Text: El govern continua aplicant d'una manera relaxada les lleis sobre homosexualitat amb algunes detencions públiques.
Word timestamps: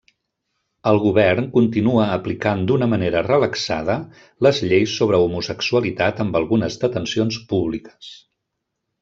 El 0.91 0.99
govern 1.01 1.49
continua 1.57 2.07
aplicant 2.13 2.63
d'una 2.71 2.87
manera 2.93 3.21
relaxada 3.27 3.99
les 4.47 4.63
lleis 4.71 4.97
sobre 5.03 5.21
homosexualitat 5.27 6.25
amb 6.27 6.41
algunes 6.41 6.81
detencions 6.87 7.39
públiques. 7.55 8.11